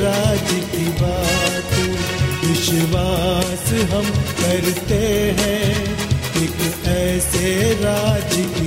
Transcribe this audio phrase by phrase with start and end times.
[0.00, 1.72] राज की बात
[2.44, 4.06] विश्वास हम
[4.40, 5.04] करते
[5.38, 5.82] हैं।
[6.42, 8.61] एक ऐसे राज की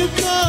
[0.00, 0.39] यदि तुझको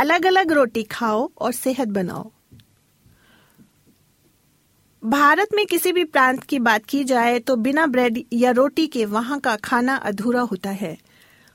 [0.00, 2.30] अलग अलग रोटी खाओ और सेहत बनाओ।
[5.02, 9.04] भारत में किसी भी प्रांत की बात की जाए तो बिना ब्रेड या रोटी के
[9.06, 10.96] वहाँ का खाना अधूरा होता है।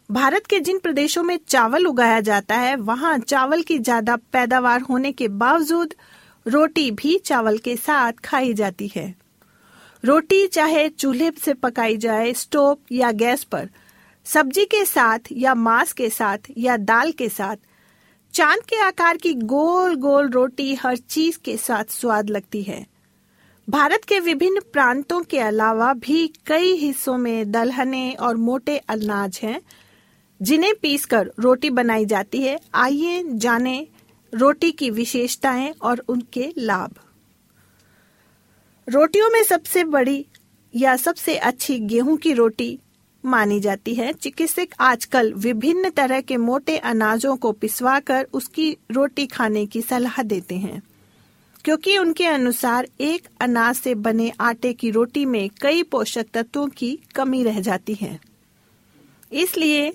[0.09, 5.11] भारत के जिन प्रदेशों में चावल उगाया जाता है, वहाँ चावल की ज़्यादा पैदावार होने
[5.11, 5.93] के बावजूद
[6.45, 9.13] रोटी भी चावल के साथ खाई जाती है।
[10.03, 13.69] रोटी चाहे चूल्हे से पकाई जाए, स्टोव या गैस पर,
[14.25, 17.55] सब्ज़ी के साथ या मांस के साथ या दाल के साथ
[18.35, 22.87] चाँद के आकार की गोल गोल रोटी हर चीज़ के साथ स्वाद लगती है।
[23.69, 29.61] भारत के विभिन्न प्रांतों के अलावा भी कई हिस्सों में दलहने और मोटे अनाज हैं,
[30.41, 33.87] जिन्हें पीसकर रोटी बनाई जाती है। आइए जाने
[34.33, 36.91] रोटी की विशेषताएँ और उनके लाभ।
[38.89, 40.25] रोटियों में सबसे बड़ी
[40.75, 42.79] या सबसे अच्छी गेहूँ की रोटी
[43.25, 49.65] मानी जाती है। चिकित्सक आजकल विभिन्न तरह के मोटे अनाजों को पिसवाकर उसकी रोटी खाने
[49.65, 50.81] की सलाह देते हैं।
[51.65, 56.99] क्योंकि उनके अनुसार एक अनाज से बने आटे की रोटी में कई पोषक तत्वों की
[57.15, 58.19] कमी रह जाती है।
[59.31, 59.93] इसलिए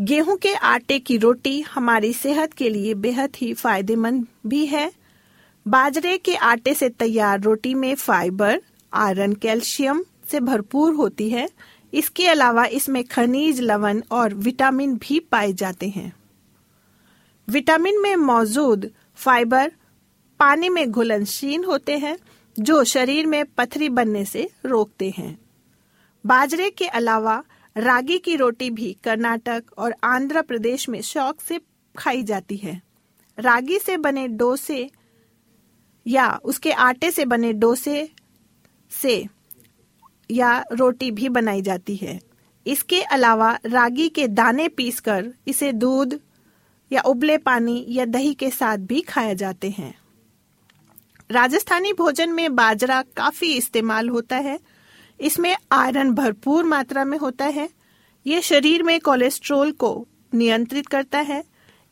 [0.00, 4.92] गेहूँ के आटे की रोटी हमारी सेहत के लिए बेहद ही फ़ायदेमंद भी है।
[5.68, 8.62] बाजरे के आटे से तैयार रोटी में फाइबर,
[8.92, 11.48] आयरन, कैल्शियम से भरपूर होती है।
[11.94, 16.12] इसके अलावा इसमें खनिज, लवण और विटामिन भी पाए जाते हैं।
[17.48, 19.72] विटामिन में मौजूद फाइबर
[20.38, 22.18] पानी में घुलनशील होते हैं,
[22.58, 25.38] जो शरीर में पथरी बनने से रोकते हैं।
[26.26, 27.44] बाजरे के अलावा
[27.76, 31.60] रागी की रोटी भी कर्नाटक और आंध्र प्रदेश में शौक से
[31.98, 32.82] खाई जाती है।
[33.38, 34.90] रागी से बने डोसे
[36.06, 38.08] या उसके आटे से बने डोसे
[38.90, 39.26] से
[40.30, 42.20] या रोटी भी बनाई जाती है।
[42.66, 46.20] इसके अलावा रागी के दाने पीसकर इसे दूध
[46.92, 49.94] या उबले पानी या दही के साथ भी खाया जाते हैं।
[51.30, 54.60] राजस्थानी भोजन में बाजरा काफ़ी इस्तेमाल होता है।
[55.20, 57.70] इसमें आयरन भरपूर मात्रा में होता है।
[58.26, 61.44] ये शरीर में कोलेस्ट्रोल को नियंत्रित करता है।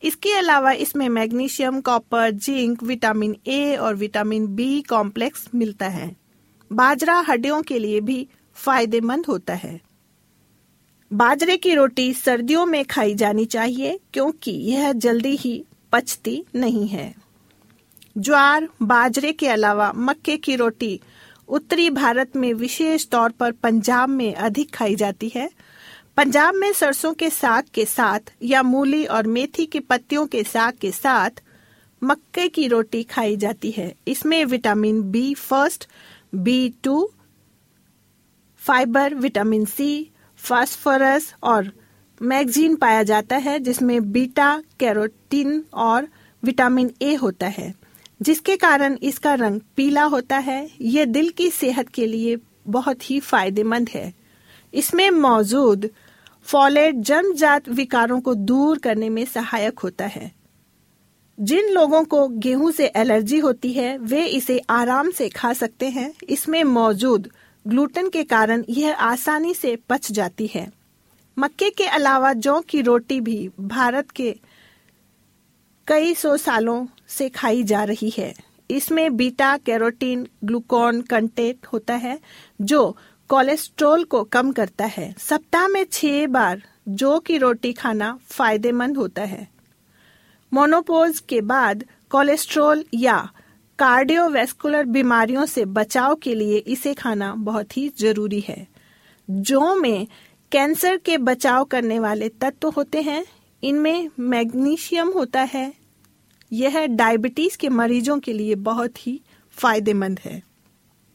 [0.03, 6.24] इसके अलावा इसमें magnesium, copper, zinc, vitamin A और विटामिन बी कॉम्प्लेक्स मिलता है।
[6.71, 9.79] बाजरा हड्डियों के लिए भी फ़ायदेमंद होता है।
[11.11, 17.13] बाजरे की रोटी सर्दियों में खाई जानी चाहिए, क्योंकि यह जल्दी ही पचती नहीं है।
[18.17, 20.99] ज्वार बाजरे के अलावा मक्के की रोटी
[21.47, 25.49] उत्तरी भारत में विशेष तौर पर पंजाब में अधिक खाई जाती है।
[26.17, 30.73] पंजाब में सरसों के साग के साथ या मूली और मेथी की पत्तियों के साग
[30.73, 31.41] के साथ
[32.01, 35.87] मक्के की रोटी खाई जाती है। इसमें vitamin B first
[36.35, 37.09] B two
[38.57, 41.71] fibre vitamin C phosphorus और
[42.21, 46.07] मैगजीन पाया जाता है, जिसमें बीटा कैरोटीन और
[46.43, 47.73] विटामिन ए होता है,
[48.21, 52.37] जिसके कारण इसका रंग पीला होता है। यह दिल की सेहत के लिए
[52.67, 54.13] बहुत ही फ़ायदेमंद है।
[54.73, 55.89] इसमें मौजूद
[56.43, 60.34] फॉलेट जन्मजात विकारों को दूर करने में सहायक होता है।
[61.39, 66.13] जिन लोगों को गेहूँ से एलर्जी होती है, वे इसे आराम से खा सकते हैं।
[66.29, 67.29] इसमें मौजूद
[67.67, 70.71] ग्लूटेन के कारण यह आसानी से पच जाती है।
[71.39, 74.35] मक्के के अलावा जौ की रोटी भी भारत के
[75.87, 78.33] कई सौ सालों से खाई जा रही है।
[78.71, 82.19] इसमें बीटा, कैरोटीन, ग्लूकोन कंटेंट होता है,
[82.61, 82.97] जो
[83.29, 89.21] कोलेस्ट्रोल को कम करता है। सप्ताह में छह बार जौ की रोटी खाना फ़ायदेमंद होता
[89.21, 89.54] है।
[90.55, 93.29] मोनोपोज के बाद कोलेस्ट्रोल या
[93.79, 98.67] कार्डियोवैस्कुलर बीमारियों से बचाव के लिए इसे खाना बहुत ही ज़रूरी है।
[99.29, 100.07] जो में
[100.51, 103.25] कैंसर के बचाव करने वाले तत्व होते हैं,
[103.63, 105.73] इनमें मैग्नीशियम होता है।
[106.53, 109.21] यह डायबिटीज़ के मरीजों के लिए बहुत ही
[109.51, 110.43] फ़ायदेमंद है।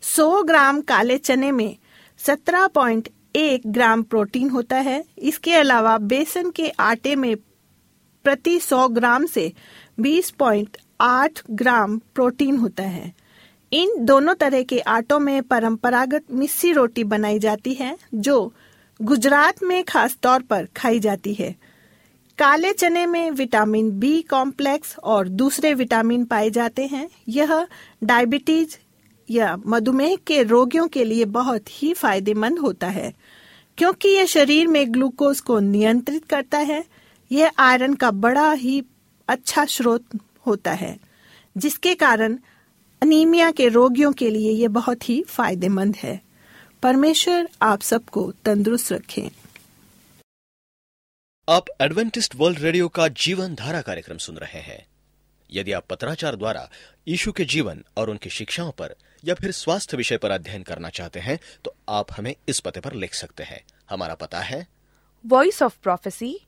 [0.03, 1.77] 100 ग्राम काले चने में
[2.19, 7.37] 17.1 ग्राम प्रोटीन होता है। इसके अलावा बेसन के आटे में
[8.25, 9.53] प्रति 100 ग्राम से
[10.01, 13.13] 20.8 ग्राम प्रोटीन होता है।
[13.73, 18.53] इन दोनों तरह के आटों में परंपरागत मिस्सी रोटी बनाई जाती है, जो
[19.01, 21.55] गुजरात में खास तौर पर खाई जाती है।
[22.39, 27.67] काले चने में विटामिन बी कॉम्प्लेक्स और दूसरे विटामिन पाए जाते हैं। यह
[28.05, 28.77] डायबिटीज़
[29.29, 33.13] या मधुमेह के रोगियों के लिए बहुत ही फ़ायदेमंद होता है,
[33.79, 36.85] क्योंकि यह शरीर में ग्लूकोज को नियंत्रित करता है।
[37.31, 38.83] यह आयरन का बड़ा ही
[39.29, 40.05] अच्छा स्रोत
[40.47, 40.99] होता है
[41.57, 42.39] जिसके कारण
[43.03, 46.21] अनीमिया के रोगियों के लिए यह बहुत ही फ़ायदेमंद है।
[46.83, 49.31] परमेश्वर आप सबको तंदुरुस्त रखें।
[51.49, 54.87] आप एडवेंटिस्ट वर्ल्ड रेडियो का जीवन धारा कार्यक्रम सुन रहे हैं।
[55.53, 56.69] यदि आप पत्राचार द्वारा
[57.09, 58.95] यीशु के जीवन और उनकी शिक्षाओं पर
[59.25, 62.93] या फिर स्वास्थ्य विषय पर अध्ययन करना चाहते हैं तो आप हमें इस पते पर
[62.93, 64.67] लिख सकते हैं। हमारा पता है
[65.25, 66.39] वॉइस ऑफ़ प्रोफेसी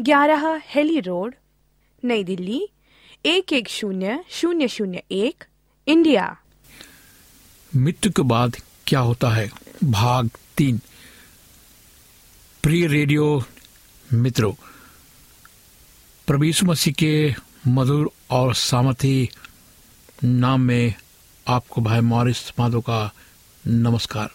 [0.00, 1.34] ग्यारह हेली रोड,
[2.04, 2.68] नई दिल्ली,
[3.26, 5.44] एक एक शून्य शून्य शून्य एक,
[5.88, 6.36] इंडिया।
[7.76, 9.50] मृत्यु के बाद क्या होता है?
[9.84, 10.80] भाग तीन।
[12.62, 13.44] प्रिय रेडियो
[14.12, 14.52] मित्रों
[16.26, 17.34] प्रवीषु मसीह के
[17.66, 19.28] मधुर और सामर्थी
[20.24, 20.94] नाम में
[21.48, 23.12] आपको भाई मॉरिस माधो का
[23.66, 24.30] नमस्कार।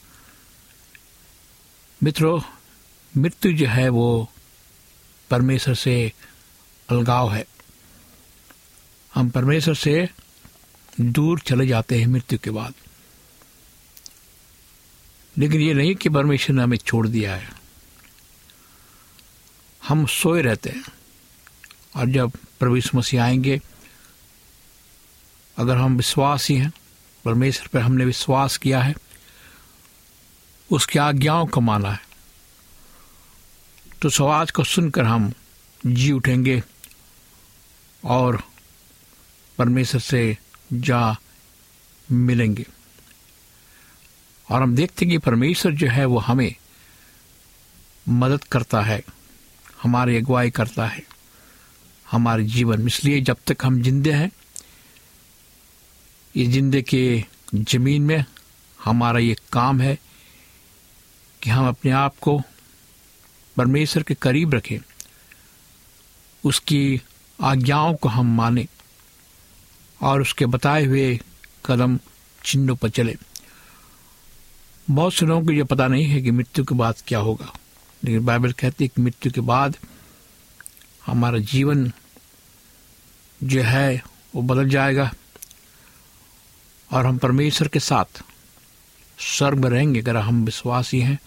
[2.03, 2.41] मित्रों,
[3.17, 4.31] मृत्यु जो है वो
[5.29, 6.13] परमेश्वर से
[6.89, 7.45] अलगाव है।
[9.15, 10.09] हम परमेश्वर से
[11.01, 12.73] दूर चले जाते हैं मृत्यु के बाद।
[15.37, 17.49] लेकिन ये नहीं कि परमेश्वर ने हमें छोड़ दिया है।
[19.87, 20.83] हम सोए रहते हैं।
[21.95, 23.61] और जब प्रभु यीशु मसीह आएँगे,
[25.57, 26.73] अगर हम विश्वासी हैं,
[27.25, 28.95] परमेश्वर पर हमने विश्वास किया है,
[30.71, 32.08] उसकी आज्ञाओं को माना है।
[34.01, 35.33] तो समाज को सुनकर हम
[35.85, 36.63] जी उठेंगे
[38.05, 38.43] और
[39.57, 40.37] परमेश्वर से
[40.73, 41.17] जा
[42.11, 42.65] मिलेंगे।
[44.51, 46.55] और हम देखते हैं कि परमेश्वर जो है वो हमें
[48.09, 49.03] मदद करता है,
[49.83, 51.03] हमारी अगुवाई करता है,
[52.11, 54.31] हमारे जीवन में। इसलिए जब तक हम जिंदे हैं,
[56.35, 57.23] इस जिंदे के
[57.55, 58.25] ज़मीन में
[58.83, 59.99] हमारा ये काम है
[61.41, 62.41] कि हम अपने आप को
[63.59, 64.79] परमेश्वर के करीब रखें।
[66.45, 67.01] उसकी
[67.41, 68.67] आज्ञाओं को हम माने
[70.01, 71.19] और उसके बताए हुए
[71.65, 71.99] कदम
[72.45, 73.17] चिन्हों पर चले।
[74.89, 77.53] बहुत से लोगों को यह पता नहीं है कि मृत्यु के बाद क्या होगा।
[78.03, 79.77] लेकिन बाइबल कहती है कि मृत्यु के बाद
[81.05, 81.91] हमारा जीवन
[83.43, 84.03] जो है,
[84.35, 85.13] वो बदल जाएगा
[86.91, 88.23] और हम परमेश्वर के साथ
[89.19, 91.19] स्वर्ग रहेंगे। अगर हम विश्वासी हैं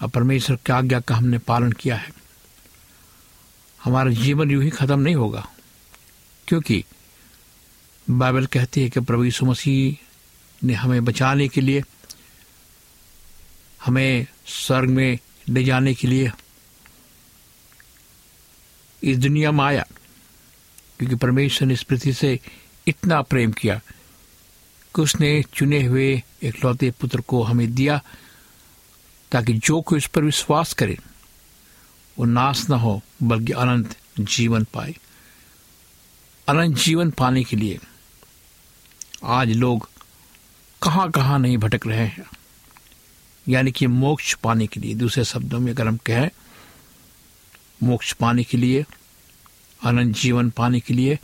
[0.00, 2.12] और परमेश्वर की आज्ञा का हमने पालन किया है।
[3.80, 5.46] हमारा जीवन यूँ ही खत्म नहीं होगा,
[6.48, 6.84] क्योंकि
[8.06, 11.82] बाइबल कहती है कि प्रभु यीशु मसीह ने हमें बचाने के लिए,
[13.80, 16.30] हमें स्वर्ग में ले जाने के लिए
[19.02, 19.84] इस दुनिया में आया,
[20.98, 22.38] क्योंकि परमेश्वर ने इस पृथ्वी से
[22.86, 23.80] इतना प्रेम किया
[24.94, 28.00] कि उसने चुने हुए एक लौते पुत्र को हमें दिया
[29.32, 30.98] ताकि जो कोई उस पर विश्वास करे
[32.18, 34.94] वो नाश न हो, बल्कि अनंत जीवन पाए।
[36.48, 37.78] अनंत जीवन पाने के लिए
[39.24, 39.90] आज लोग
[40.82, 42.26] कहाँ कहाँ नहीं भटक रहे हैं।
[43.48, 46.30] यानी कि मोक्ष पाने के लिए, दूसरे शब्दों में अगर हम कहें,
[47.82, 48.84] मोक्ष पाने के लिए,
[49.84, 51.18] अनंत जीवन पाने के लिए,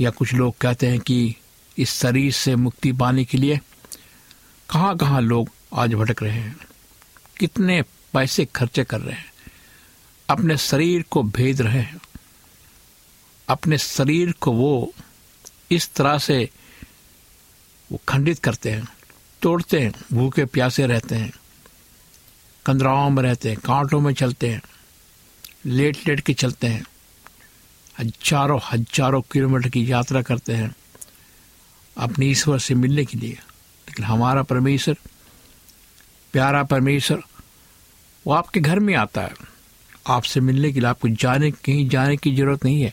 [0.00, 1.36] या कुछ लोग कहते हैं कि
[1.78, 3.60] इस शरीर से मुक्ति पाने के लिए
[4.70, 6.56] कहाँ कहाँ लोग आज भटक रहे हैं।
[7.38, 9.32] कितने पैसे खर्चे कर रहे हैं।
[10.30, 12.00] अपने शरीर को भेद रहे हैं।
[13.48, 14.92] अपने शरीर को वो
[15.70, 16.50] इस तरह से
[17.92, 18.88] वो खंडित करते हैं।
[19.42, 21.32] तोड़ते हैं। भूखे प्यासे रहते हैं।
[22.66, 24.62] कंदराओं में रहते हैं। कांटों में चलते हैं।
[25.66, 26.84] लेट लेट के चलते हैं।
[28.00, 30.74] हज़ारों हज़ारों किलोमीटर की यात्रा करते हैं।
[31.98, 33.38] अपने ईश्वर से मिलने के लिए।
[33.88, 34.96] लेकिन हमारा परमेश्वर
[36.34, 37.20] प्यारा परमेश्वर,
[38.24, 39.34] वो आपके घर में आता है।
[40.06, 42.92] आपसे मिलने के लिए आपको जाने, कहीं जाने की ज़रूरत नहीं है।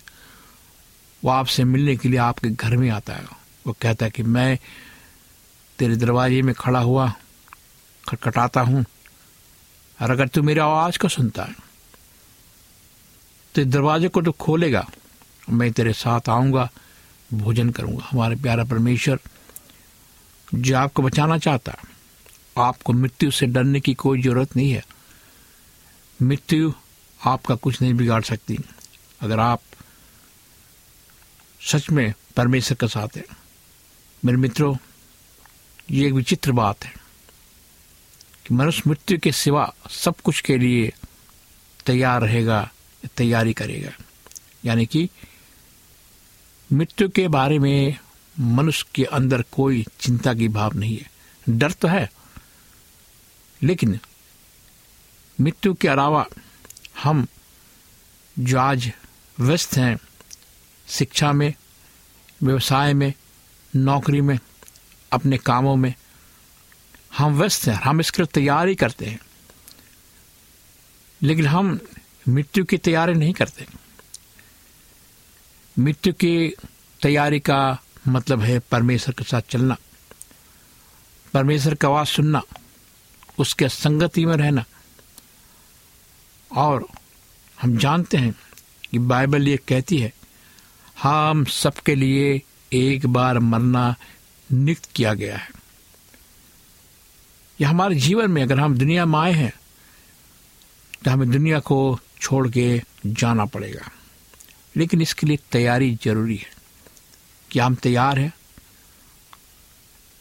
[1.24, 3.26] वो आपसे मिलने के लिए आपके घर में आता है।
[3.68, 4.58] वो कहता है कि मैं
[5.80, 7.12] तेरे दरवाजे में खड़ा हुआ,
[8.04, 8.86] खटखटाता हूँ,
[10.00, 11.56] और अगर तू मेरी आवाज़ को सुनता है
[13.56, 14.88] तो दरवाजे को तो खोलेगा,
[15.50, 16.70] मैं तेरे साथ आऊँगा,
[17.34, 19.20] भोजन करूँगा। हमारे प्यारा परमेश्वर,
[20.48, 21.90] जो आपको बचाना चाहता है
[22.58, 24.86] आपको मृत्यु से डरने की कोई ज़रूरत नहीं है।
[26.22, 26.74] मृत्यु
[27.26, 28.58] आपका कुछ नहीं बिगाड़ सकती।
[29.22, 29.62] अगर आप
[31.62, 33.38] सच में परमेश्वर के साथ हैं,
[34.26, 34.78] मेरे मित्रों,
[35.92, 36.94] ये एक विचित्र बात है
[38.46, 40.94] कि मनुष्य मृत्यु के सिवा सब कुछ के लिए
[41.86, 42.72] तैयार रहेगा,
[43.18, 43.92] तैयारी करेगा।
[44.66, 45.10] यानी कि
[46.74, 47.98] मृत्यु के बारे में
[48.40, 51.12] मनुष्य के अंदर कोई चिंता की भाव नहीं है।
[51.50, 52.12] डर तो है
[53.64, 54.00] लेकिन
[55.42, 56.26] मृत्यु के अलावा
[57.04, 57.28] हम
[58.40, 58.92] जो आज
[59.40, 59.98] व्यस्त हैं,
[60.88, 61.54] शिक्षा में,
[62.44, 63.14] व्यवसाय में,
[63.76, 64.40] नौकरी में,
[65.12, 65.94] अपने कामों में,
[67.18, 69.20] हम व्यस्त हैं, हम इसके लिए तैयारी करते हैं।
[71.24, 71.80] लेकिन हम
[72.30, 73.68] मृत्यु की तैयारी नहीं करते।
[75.80, 76.54] मृत्यु की
[77.02, 79.78] तैयारी का मतलब है परमेश्वर के साथ चलना,
[81.34, 82.42] परमेश्वर की आवाज़ सुनना।
[83.42, 84.64] उसके संगति में रहना।
[86.52, 86.88] और
[87.62, 88.34] हम जानते हैं
[88.92, 90.14] कि बाइबल ये कहती है,
[91.04, 92.42] हम सबके लिए
[92.74, 93.96] एक बार मरना
[94.50, 95.50] नियुक्त किया गया है।
[97.60, 99.54] यह हमारे जीवन में अगर हम दुनिया में आए हैं
[101.06, 103.90] तो हमें दुनिया को छोड़ के जाना पड़ेगा।
[104.76, 106.50] लेकिन इसके लिए तैयारी ज़रूरी है
[107.52, 108.34] कि हम तैयार हैं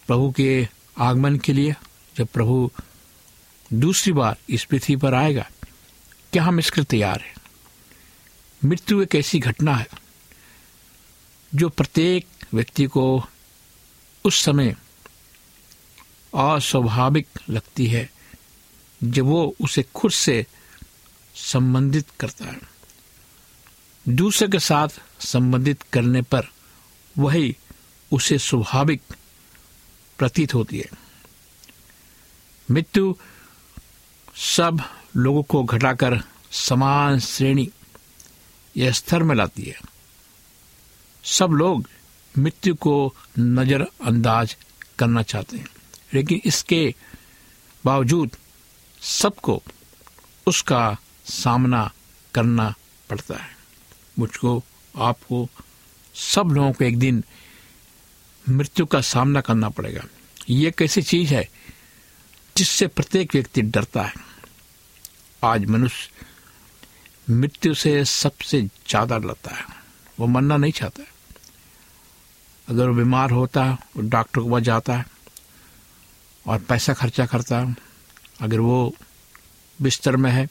[0.06, 1.74] प्रभु के आगमन के लिए।
[2.16, 2.70] जब प्रभु
[3.72, 5.50] दूसरी बार इस पृथ्वी पर आएगा
[6.32, 7.34] क्या हम इसके तैयार हैं।
[8.64, 9.86] मृत्यु एक ऐसी घटना है
[11.54, 13.26] जो प्रत्येक व्यक्ति को
[14.24, 14.76] उस समय
[16.34, 18.10] अस्वाभाविक लगती है
[19.02, 20.46] जब वो उसे खुद से
[21.34, 22.60] संबंधित करता है।
[24.08, 24.88] दूसरे के साथ
[25.20, 26.42] संबंधित करने पर
[27.18, 27.56] वही
[28.12, 29.02] उसे स्वाभाविक
[30.18, 30.88] प्रतीत होती है।
[32.70, 33.16] मृत्यु
[34.40, 34.80] सब
[35.16, 37.70] लोगों को घटाकर समान श्रेणी
[38.76, 39.78] यह स्तर में लाती है।
[41.24, 41.88] सब लोग
[42.38, 44.56] मृत्यु को नजरअंदाज
[44.98, 45.66] करना चाहते हैं,
[46.14, 46.94] लेकिन इसके
[47.84, 48.36] बावजूद
[49.00, 49.62] सबको
[50.46, 51.92] उसका सामना
[52.34, 52.74] करना
[53.10, 53.56] पड़ता है।
[54.18, 54.64] मुझको,
[54.96, 55.48] आपको,
[56.14, 57.24] सब लोगों को एक दिन
[58.48, 60.04] मृत्यु का सामना करना पड़ेगा।
[60.50, 61.48] ये एक ऐसी चीज़ है
[62.56, 64.29] जिससे प्रत्येक व्यक्ति डरता है?
[65.44, 69.64] आज मनुष्य मृत्यु से सबसे ज़्यादा डरता है।
[70.18, 71.08] वो मरना नहीं चाहता है।
[72.68, 75.04] अगर वो बीमार होता है वो डॉक्टर के पास जाता है
[76.46, 77.76] और पैसा खर्चा करता है,
[78.40, 78.94] अगर वो
[79.78, 80.46] बिस्तर में है,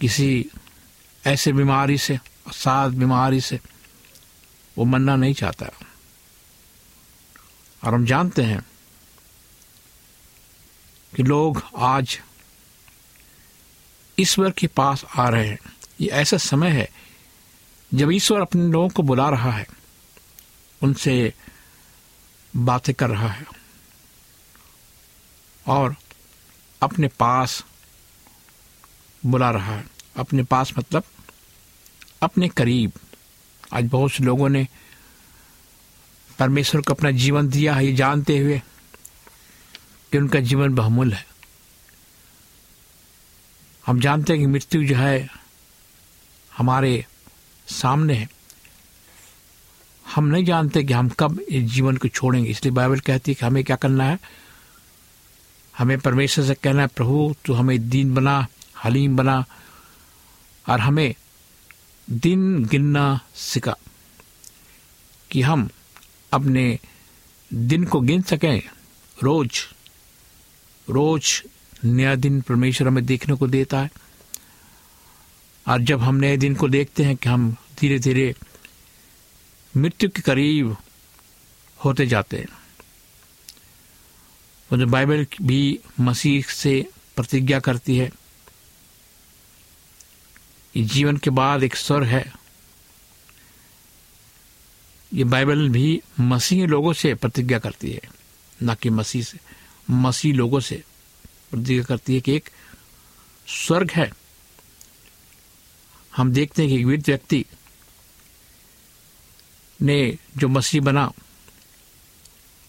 [0.00, 0.50] किसी
[1.24, 2.18] ऐसे बीमारी से
[2.52, 3.60] सात बीमारी से,
[4.76, 5.70] वो मरना नहीं चाहता।
[7.82, 8.60] और हम जानते हैं
[11.12, 12.18] कि लोग आज
[14.20, 15.58] ईश्वर के पास आ रहे हैं।
[16.00, 16.90] ये ऐसा समय है,
[17.94, 19.66] जब ईश्वर अपने लोगों को बुला रहा है,
[20.82, 21.34] उनसे
[22.56, 23.46] बातें कर रहा है
[25.66, 25.96] और
[26.82, 27.64] अपने पास
[29.26, 29.84] बुला रहा है।
[30.16, 31.04] अपने पास मतलब
[32.22, 32.92] अपने करीब।
[33.72, 34.68] आज बहुत से लोगों ने
[36.38, 38.62] परमेश्वर को अपना जीवन दिया है, ये जानते हुए
[40.12, 41.35] कि उनका जीवन बहुमूल्य है।
[43.86, 45.28] हम जानते हैं कि मृत्यु जो है
[46.56, 47.06] हमारे
[47.68, 48.28] सामने है।
[50.14, 53.46] हम नहीं जानते कि हम कब इस जीवन को छोड़ेंगे। इसलिए बाइबल कहती है कि
[53.46, 54.18] हमें क्या करना है?
[55.78, 58.46] हमें परमेश्वर से कहना है, प्रभु, तू हमें दीन बना,
[58.84, 59.44] हलीम बना,
[60.68, 61.14] और हमें
[62.10, 63.76] दिन गिनना सिखा
[65.30, 65.70] कि हम
[66.32, 66.78] अपने
[67.54, 68.62] दिन को गिन सकें।
[69.22, 69.62] रोज
[70.88, 71.42] रोज
[71.86, 73.90] नया दिन परमेश्वर हमें देखने को देता है।
[75.68, 78.34] और जब हम नए दिन को देखते हैं कि हम धीरे धीरे
[79.76, 80.76] मृत्यु के करीब
[81.84, 82.48] होते जाते हैं।
[84.72, 88.12] और जो बाइबल भी मसीह से प्रतिज्ञा करती है
[90.76, 92.32] जीवन के बाद एक स्वर है।
[95.14, 98.00] ये बाइबल भी मसीह लोगों से प्रतिज्ञा करती है,
[98.62, 99.38] ना कि मसीह से,
[99.90, 100.84] मसीह लोगों से।
[101.50, 102.50] प्रतिज्ञा करती है कि एक
[103.48, 104.10] स्वर्ग है।
[106.16, 107.44] हम देखते हैं कि एक वृद्ध व्यक्ति
[109.80, 111.10] ने जो मसीह बना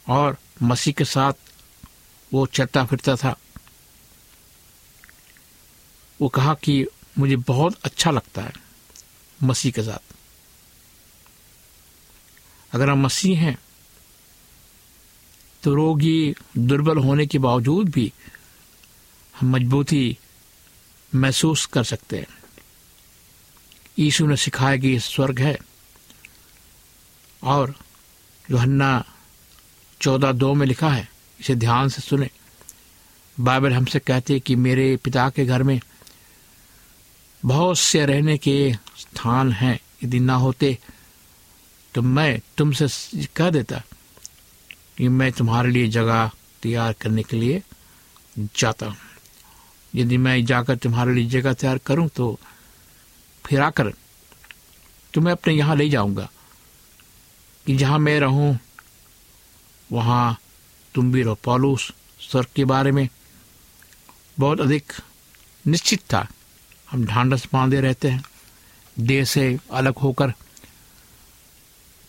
[0.07, 1.33] और मसीह के साथ
[2.31, 3.35] वो चलता फिरता था।
[6.19, 6.85] वो कहा कि
[7.17, 8.53] मुझे बहुत अच्छा लगता है
[9.43, 10.15] मसीह के साथ।
[12.71, 13.57] अगर हम मसीह हैं
[15.63, 18.11] तो रोगी दुर्बल होने के बावजूद भी
[19.43, 20.17] मजबूती
[21.13, 22.27] महसूस कर सकते हैं।
[23.99, 25.57] यीशु ने सिखाया कि स्वर्ग है
[27.41, 27.73] और
[28.49, 29.03] जोहन्ना
[30.01, 31.07] चौदह दो में लिखा है,
[31.39, 32.29] इसे ध्यान से सुने।
[33.37, 35.79] बाइबल हमसे कहते कि मेरे पिता के घर में
[37.43, 40.77] बहुत से रहने के स्थान हैं। यदि ना होते
[41.93, 42.87] तो मैं तुमसे
[43.35, 43.81] कह देता
[44.97, 46.29] कि मैं तुम्हारे लिए जगह
[46.63, 47.61] तैयार करने के लिए
[48.55, 48.97] जाता हूँ।
[49.95, 52.39] यदि मैं जाकर तुम्हारे लिए जगह तैयार करूँ तो
[53.45, 53.93] फिर आकर
[55.13, 56.29] तुम्हें अपने यहाँ ले जाऊँगा।
[57.65, 58.59] कि जहाँ मैं रहूँ,
[59.91, 60.37] वहाँ
[60.93, 63.07] तुम भी रहो। पॉलूस स्वर्ग के बारे में
[64.39, 64.93] बहुत अधिक
[65.67, 66.27] निश्चित था।
[66.91, 68.23] हम ढांडस बांधे रहते हैं।
[68.99, 70.33] देह से अलग होकर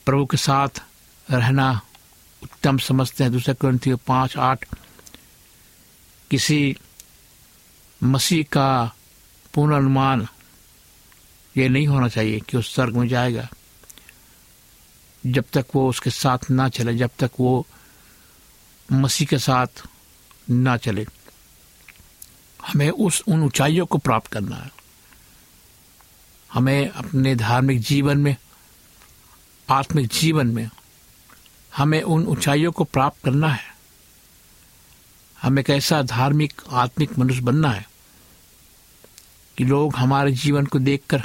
[0.06, 0.82] प्रभु के साथ
[1.30, 1.80] रहना
[2.42, 4.64] उत्तम समझते हैं। दूसरे ग्रंथी पाँच आठ
[6.30, 6.76] किसी
[8.02, 8.94] मसीह का
[9.54, 10.28] पूर्ण अनुमान
[11.56, 13.48] ये नहीं होना चाहिए कि उस स्वर्ग में जाएगा।
[15.26, 17.66] जब तक वो उसके साथ ना चले, जब तक वो
[18.92, 19.66] मसीह के साथ
[20.50, 21.06] ना चले,
[22.66, 24.70] हमें उस, उन ऊंचाइयों को प्राप्त करना है।
[26.52, 28.36] हमें अपने धार्मिक जीवन में,
[29.70, 30.70] आत्मिक जीवन में,
[31.76, 33.67] हमें उन ऊंचाइयों को प्राप्त करना है।
[35.42, 37.86] हमें कैसा धार्मिक, आत्मिक मनुष्य बनना है
[39.58, 41.22] कि लोग हमारे जीवन को देखकर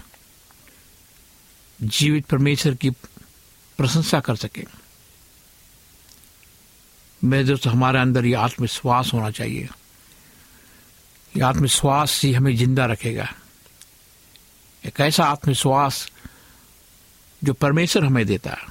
[1.80, 2.90] जीवित परमेश्वर की
[3.80, 4.66] प्रशंसा कर सके।
[7.22, 9.68] मेरे दोस्त हमारे अंदर ये आत्मविश्वास होना चाहिए,
[11.34, 13.28] ये आत्मविश्वास ही हमें ज़िंदा रखेगा।
[14.84, 16.08] एक ऐसा आत्मविश्वास
[17.42, 18.68] जो परमेश्वर हमें देता है,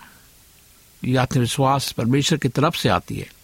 [1.03, 3.42] ये आत्मविश्वास परमेश्वर की तरफ़ से आती है।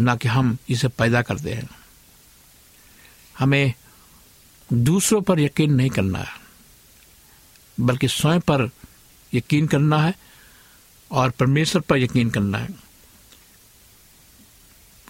[0.00, 1.68] ना कि हम इसे पैदा करते हैं।
[3.38, 3.74] हमें
[4.72, 6.40] दूसरों पर यकीन नहीं करना है,
[7.80, 8.70] बल्कि स्वयं पर
[9.34, 10.14] यकीन करना है
[11.10, 12.68] और परमेश्वर पर यकीन करना है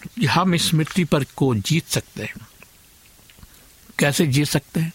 [0.04, 2.34] कि हम इस मिट्टी पर को जीत सकते हैं।
[3.98, 4.92] कैसे जीत सकते हैं?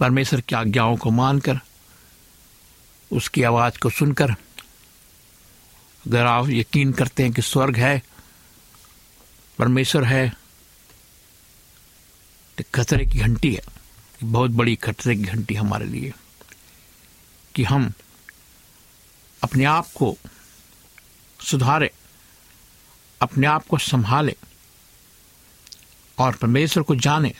[0.00, 1.60] परमेश्वर की आज्ञाओं को मानकर,
[3.12, 4.30] उसकी आवाज़ को सुनकर।
[6.06, 8.02] अगर आप यकीन करते हैं कि स्वर्ग है
[9.58, 10.36] परमेश्वर है।
[12.58, 13.62] तो खतरे की घंटी है।
[14.22, 16.12] बहुत बड़ी खतरे की घंटी हमारे लिए।
[17.54, 17.92] कि हम
[19.42, 20.16] अपने आप को
[21.40, 21.90] सुधारें,
[23.22, 24.34] अपने आप को संभालें
[26.18, 27.34] और परमेश्वर को जाने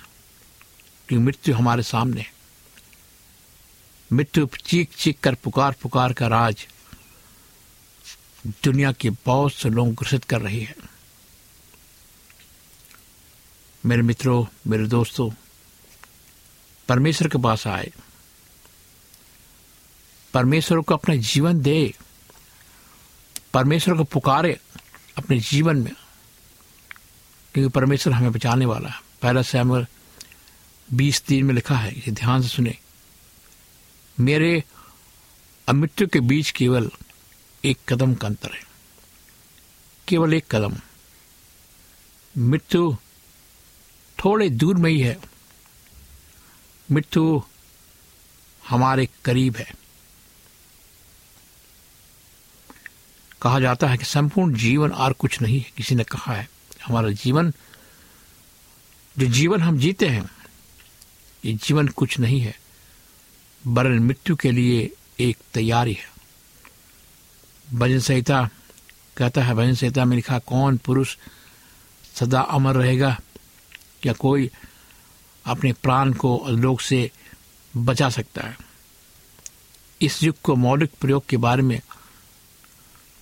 [1.09, 2.33] कि मृत्यु हमारे सामने है।
[4.13, 6.69] मृत्यु चीख चीख कर पुकार पुकार का राज
[8.47, 10.96] दुनिया के बहुत से लोग ग्रसित कर रही है।
[13.87, 15.31] मेरे मित्रों, मेरे दोस्तों,
[16.89, 17.93] परमेश्वर के पास आए।
[20.35, 21.95] परमेश्वर को अपना जीवन दे।
[23.55, 24.61] परमेश्वर को पुकारे
[25.17, 25.93] अपने जीवन में,
[27.55, 29.87] क्योंकि परमेश्वर हमें बचाने वाला है। पहला सैमर
[30.93, 32.79] बीस तीन में लिखा है, इसे ध्यान से सुने।
[34.21, 34.65] मेरे
[35.69, 36.91] अमृत्यु के बीच केवल
[37.65, 38.63] एक कदम का अंतर है।
[40.09, 40.77] केवल एक कदम।
[42.39, 42.97] मृत्यु
[44.25, 45.19] थोड़े दूर में ही है।
[46.93, 47.43] मृत्यु
[48.69, 49.75] हमारे करीब है।
[53.43, 56.49] कहा जाता है कि संपूर्ण जीवन और कुछ नहीं है। किसी ने कहा है,
[56.85, 57.53] हमारा जीवन,
[59.19, 60.31] जो जीवन हम जीते हैं,
[61.45, 62.61] ये जीवन कुछ नहीं है
[63.67, 66.11] वरन मृत्यु के लिए एक तैयारी है।
[67.73, 68.49] भजन संहिता
[69.17, 71.17] कहता है, भजन संहिता में लिखा, कौन पुरुष
[72.15, 73.21] सदा अमर रहेगा?
[74.03, 74.51] क्या कोई
[75.45, 77.11] अपने प्राण को अलोक से
[77.77, 78.59] बचा सकता है।
[80.03, 81.81] इस युग को मौलिक प्रयोग के बारे में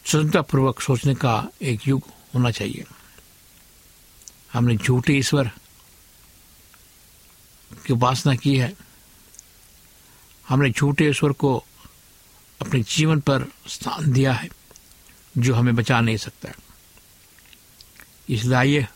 [0.07, 2.03] स्वतंत्रतापूर्वक सोचने का एक युग
[2.35, 2.85] होना चाहिए।
[4.53, 5.51] हमने झूठे ईश्वर
[7.87, 8.75] की उपासना की है।
[10.49, 11.65] हमने झूठे ईश्वर को
[12.61, 14.49] अपने जीवन पर स्थान दिया है,
[15.39, 16.49] जो हमें बचा नहीं सकता।
[18.29, 18.89] इसलिए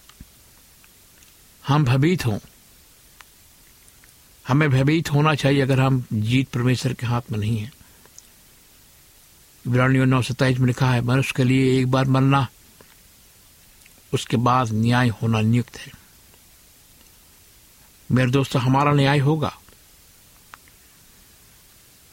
[1.69, 2.39] हम भयभीत हों।
[4.49, 7.73] हमें भयभीत होना चाहिए अगर हम जीत परमेश्वर के हाथ में नहीं है।
[9.67, 12.49] इब्रानियों नौ सत्ताईस में लिखा है, मनुष्य के लिए एक बार मरना,
[14.15, 15.93] उसके बाद न्याय होना नियुक्त है।
[18.13, 19.59] मेरे दोस्तों, हमारा न्याय होगा।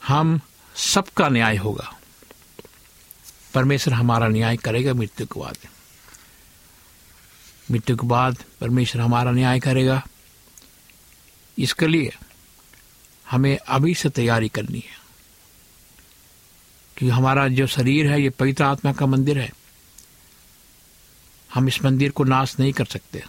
[0.07, 0.41] हम
[0.75, 1.95] सबका न्याय होगा।
[3.53, 5.57] परमेश्वर हमारा न्याय करेगा मृत्यु के बाद।
[7.71, 10.01] मृत्यु के बाद परमेश्वर हमारा न्याय करेगा।
[11.57, 12.13] इसके लिए
[13.29, 14.97] हमें अभी से तैयारी करनी है
[16.97, 19.51] कि हमारा जो शरीर है, ये पवित्र आत्मा का मंदिर है,
[21.53, 23.23] हम इस मंदिर को नाश नहीं कर सकते।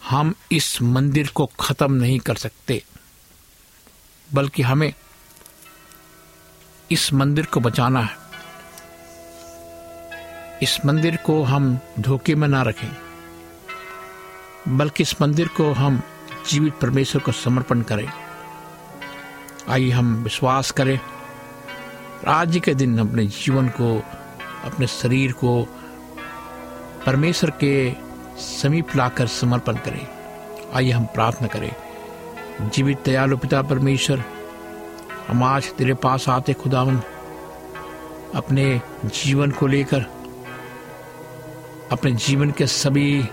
[0.00, 2.82] हम इस मंदिर को खत्म नहीं कर सकते,
[4.28, 4.92] बल्कि हमें
[6.90, 8.27] इस मंदिर को बचाना है।
[10.62, 12.88] इस मंदिर को हम धोखे में ना रखें,
[14.68, 16.00] बल्कि इस मंदिर को हम
[16.50, 18.08] जीवित परमेश्वर को समर्पण करें।
[19.68, 20.98] आइए हम विश्वास करें,
[22.28, 24.02] आज के दिन अपने जीवन को,
[24.64, 25.62] अपने शरीर को
[27.06, 27.92] परमेश्वर के
[28.38, 30.06] समीप लाकर समर्पण करें।
[30.74, 31.72] आइए हम प्रार्थना करें,
[32.68, 34.24] जीवित दयालु पिता परमेश्वर,
[35.28, 37.00] हम आज तेरे पास आते खुदावन,
[38.34, 40.06] अपने जीवन को लेकर
[41.92, 43.28] अपने जीवन के सभी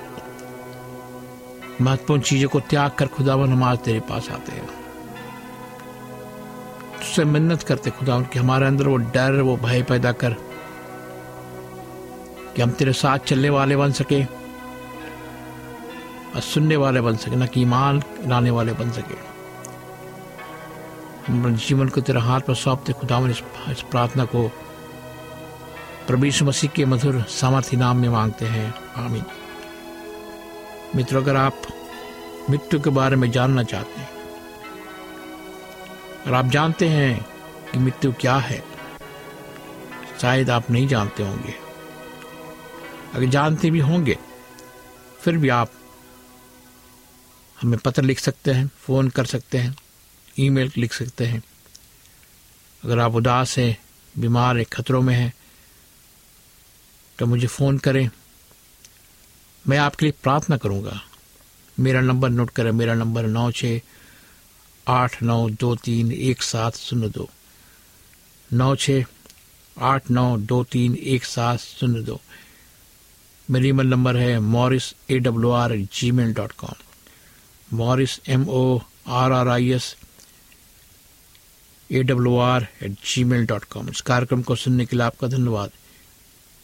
[1.81, 4.65] महत्वपूर्ण चीज़ों को त्याग कर खुदावन हम आज तेरे पास आते हैं।
[6.97, 10.35] तुझसे मिन्नत करते खुदावन कि हमारे अंदर वो डर, वो भय पैदा कर
[12.55, 14.23] कि हम तेरे साथ चलने वाले बन सके
[16.35, 19.23] और सुनने वाले बन सके, ना कि ईमान लाने वाले बन सके।
[21.27, 24.49] हम जीवन को तेरे हाथ पर सौंपते खुदावन इस प्रार्थना को
[26.07, 29.23] प्रभु मसीह के मधुर सामर्थ्य नाम में मांगते हैं। आमीन।
[30.95, 31.61] मित्रों, अगर आप
[32.49, 34.09] मृत्यु के बारे में जानना चाहते हैं,
[36.27, 37.25] और आप जानते हैं
[37.73, 38.63] कि मृत्यु क्या है,
[40.21, 41.53] शायद आप नहीं जानते होंगे।
[43.13, 44.17] अगर जानते भी होंगे,
[45.19, 45.71] फिर भी आप
[47.61, 49.75] हमें पत्र लिख सकते हैं, फ़ोन कर सकते हैं,
[50.39, 51.43] ईमेल लिख सकते हैं।
[52.83, 53.77] अगर आप उदास हैं,
[54.17, 55.33] बीमार हैं, खतरों में हैं
[57.19, 58.09] तो मुझे फ़ोन करें।
[59.65, 60.99] मैं आपके लिए प्रार्थना करूँगा।
[61.77, 63.79] मेरा नंबर नोट करें। मेरा नंबर नौ छ
[64.87, 67.29] आठ नौ दो तीन एक सात शून्य दो।
[68.49, 69.03] नौ छ
[69.77, 72.19] आठ नौ दो तीन एक सात शून्य दो।
[73.47, 75.75] मेरी ईमेल नंबर है Morris A W R
[76.11, 77.77] Gmail dot com.
[77.77, 79.95] Morris M O R R I S
[81.89, 82.91] A W R at
[83.23, 83.89] Gmail dot com.
[83.89, 85.71] इस कार्यक्रम को सुनने के लिए आपका धन्यवाद।